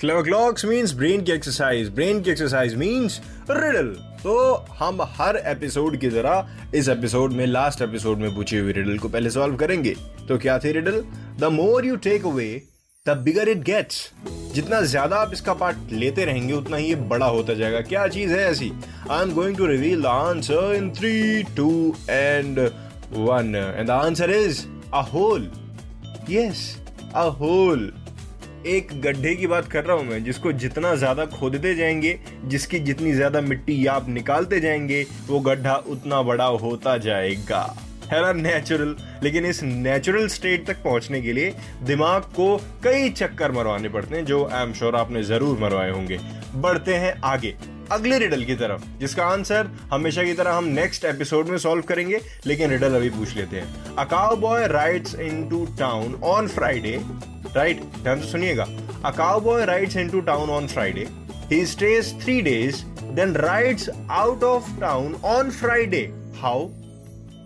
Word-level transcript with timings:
clever 0.00 0.22
clocks 0.22 0.64
means 0.64 0.92
brain 0.94 1.22
की 1.22 1.32
exercise 1.32 1.88
brain 1.88 2.20
की 2.22 2.30
exercise 2.30 2.74
means 2.74 3.20
riddle 3.50 3.86
तो 4.22 4.34
हम 4.78 5.00
हर 5.16 5.36
एपिसोड 5.36 5.96
की 6.00 6.08
तरह 6.10 6.76
इस 6.78 6.88
एपिसोड 6.88 7.32
में 7.32 7.44
लास्ट 7.46 7.82
एपिसोड 7.82 8.18
में 8.18 8.34
पूछी 8.34 8.58
हुई 8.58 8.72
रिडल 8.72 8.98
को 8.98 9.08
पहले 9.08 9.30
सॉल्व 9.30 9.56
करेंगे। 9.56 9.94
तो 10.28 10.38
क्या 10.38 10.58
थी 10.58 10.72
riddle 10.72 11.02
the 11.40 11.50
more 11.52 11.86
you 11.86 11.96
take 12.06 12.26
away 12.26 12.46
the 13.06 13.16
bigger 13.24 13.48
it 13.48 13.64
gets 13.64 14.00
जितना 14.54 14.80
ज़्यादा 14.86 15.16
आप 15.16 15.32
इसका 15.32 15.54
पार्ट 15.54 15.92
लेते 15.92 16.24
रहेंगे, 16.24 16.52
उतना 16.52 16.76
ही 16.76 16.86
ये 16.86 16.94
बड़ा 16.94 17.26
होता 17.26 17.54
जाएगा। 17.54 17.80
क्या 17.82 18.06
चीज़ 18.08 18.32
है 18.32 18.50
ऐसी? 18.50 18.72
I 19.10 19.22
am 19.22 19.34
going 19.34 19.56
to 19.56 19.66
reveal 19.66 20.02
the 20.02 20.06
answer 20.06 20.74
in 20.76 20.90
three 20.90 21.42
two 21.56 21.94
and 22.10 22.58
one 23.12 23.54
and 23.56 23.86
the 23.86 23.90
answer 23.90 24.30
is 24.30 24.66
a 24.94 25.00
hole 25.12 25.50
yes 26.30 26.76
a 27.14 27.28
hole 27.40 27.92
एक 28.66 29.00
गड्ढे 29.00 29.34
की 29.34 29.46
बात 29.46 29.68
कर 29.68 29.84
रहा 29.84 29.96
हूँ 29.96 30.04
मैं, 30.04 30.22
जिसको 30.24 30.52
जितना 30.52 30.94
ज़्यादा 30.94 31.26
खोदते 31.26 31.74
जाएँगे, 31.74 32.18
जिसकी 32.44 32.78
जितनी 32.78 33.12
ज़्यादा 33.12 33.40
मिट्टी 33.40 33.84
आप 33.86 34.08
निकालते 34.08 34.60
जाएँगे, 34.60 35.06
वो 35.26 35.40
गड्ढा 35.40 35.74
उतना 35.88 36.22
बड़ा 36.22 36.44
होता 36.44 36.96
जाएगा। 36.98 37.62
है 38.12 38.20
ना 38.22 38.32
नेचुरल 38.32 38.94
लेकिन 39.22 39.46
इस 39.46 39.62
नेचुरल 39.62 40.28
स्टेट 40.28 40.66
तक 40.66 40.82
पहुँचने 40.82 41.20
के 41.20 41.32
लिए 41.32 41.54
दिमाग 41.82 42.22
को 42.36 42.56
कई 42.84 43.10
चक्कर 43.10 43.52
मरवाने 43.52 43.88
पड़ते 43.88 44.16
हैं, 44.16 44.24
जो 44.24 44.44
आई 44.46 44.62
एम 44.62 44.72
श्योर 44.72 44.96
आपने 44.96 45.22
ज़रूर 45.22 45.58
मरवाए 45.58 45.90
होंगे। 45.90 46.18
बढ़ते 46.54 46.94
हैं 46.94 47.14
आगे। 47.24 47.54
अगले 47.92 48.18
रिडल 48.18 48.44
की 48.44 48.54
तरफ़, 48.54 48.82
जिसका 49.00 49.26
आंसर 49.26 49.68
हमेशा 49.92 50.22
की 50.24 50.32
तरह 50.34 50.52
हम 50.52 50.64
नेक्स्ट 50.72 51.04
एपिसोड 51.04 51.48
में 51.48 51.56
सॉल्व 51.58 51.82
करेंगे, 51.82 52.20
लेकिन 52.46 52.70
रिडल 52.70 52.94
अभी 52.94 53.10
पूछ 53.10 53.36
लेते 53.36 53.56
हैं। 53.56 53.94
A 53.94 54.04
cowboy 54.36 54.66
rides 54.68 55.14
into 55.16 55.64
town 55.78 56.14
on 56.24 56.48
Friday 56.48 56.98
right 57.56 57.80
ध्यान 58.02 58.20
से 58.20 58.30
सुनिएगा। 58.30 58.66
A 59.04 59.10
cowboy 59.40 59.64
rides 59.66 59.96
into 59.96 60.20
town 60.22 60.50
on 60.50 60.66
Friday 60.66 61.06
he 61.52 61.64
stays 61.66 62.14
three 62.22 62.40
days 62.42 62.84
then 63.14 63.34
rides 63.36 63.88
out 64.10 64.42
of 64.44 64.70
town 64.80 65.14
on 65.26 65.50
Friday 65.50 66.02
how 66.40 66.66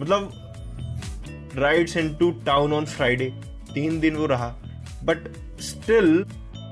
मतलब 0.00 0.32
rides 1.56 1.96
into 2.14 2.30
town 2.46 2.72
on 2.72 2.84
Friday 2.86 3.32
तीन 3.74 3.98
दिन 4.00 4.16
वो 4.16 4.26
रहा। 4.26 4.48
But 5.04 5.28
still 5.62 6.24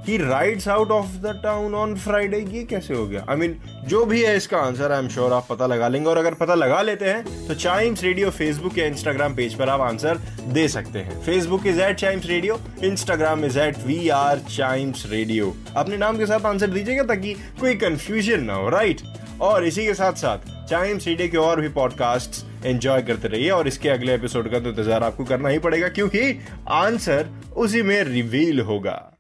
he 0.06 0.16
rides 0.18 0.68
out 0.68 0.90
of 0.90 1.16
the 1.22 1.32
town 1.42 1.74
on 1.74 1.94
Friday 1.96 2.38
ये 2.50 2.62
कैसे 2.64 2.94
हो 2.94 3.06
गया? 3.06 3.24
आई 3.28 3.36
I 3.36 3.40
mean 3.40 3.52
mean, 3.52 3.88
जो 3.88 4.04
भी 4.06 4.22
है 4.22 4.36
इसका 4.36 4.58
आंसर 4.58 4.92
आई 4.92 4.98
एम 4.98 5.08
श्योर 5.08 5.32
आप 5.32 5.46
पता 5.50 5.66
लगा 5.66 5.88
लेंगे। 5.88 6.08
और 6.10 6.18
अगर 6.18 6.34
पता 6.34 6.54
लगा 6.54 6.80
लेते 6.82 7.04
हैं 7.04 7.46
तो 7.48 7.54
चाइम्स 7.54 8.02
रेडियो 8.04 8.30
फेसबुक 8.30 8.78
या 8.78 8.86
इंस्टाग्राम 8.86 9.34
पेज 9.34 9.54
पर 9.54 9.68
आप 9.68 9.80
आंसर 9.80 10.18
दे 10.48 10.66
सकते 10.68 10.98
हैं। 10.98 11.20
Facebook 11.22 11.66
is 11.66 11.80
at 11.80 11.96
Chimes 11.96 12.26
Radio 12.26 12.58
Instagram 12.84 13.44
is 13.44 13.58
at 13.58 13.78
we 13.86 14.08
are 14.10 14.38
Chimes 14.48 15.04
Radio 15.10 15.54
अपने 15.76 15.96
नाम 15.96 16.18
के 16.18 16.26
साथ 16.26 16.46
आंसर 16.46 16.70
दीजिएगा 16.70 17.02
ताकि 17.04 17.34
कोई 17.60 17.74
कंफ्यूजन 17.76 18.44
ना 18.44 18.54
हो 18.54 18.68
राइट 18.68 19.02
और 19.40 19.64
इसी 19.64 19.86
के 19.86 19.94
साथ 19.94 20.12
साथ 20.16 20.48
चाइम्स 20.68 21.06
रेडियो 21.06 21.28
के 21.28 21.36
और 21.38 21.60
भी 21.60 21.68
पॉडकास्ट 21.70 22.44
एंजॉय 22.66 23.02
करते 23.02 23.28
रहिए। 23.28 23.50
और 23.50 23.68
इसके 23.68 23.88
अगले 23.88 24.14
एपिसोड 24.14 24.50
का 24.52 24.60
तो 24.60 24.70
इंतज़ार 24.70 25.04
आपको 25.04 25.24
करना 25.24 25.48
ही 25.48 25.58
पड़ेगा 25.58 25.88
क्योंकि 25.90 26.32
आंसर 26.70 27.30
उसी 27.56 27.82
में 27.82 28.02
रिवील 28.04 28.60
होगा। 28.60 29.17